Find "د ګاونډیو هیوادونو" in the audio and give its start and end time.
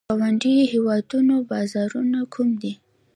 0.09-1.35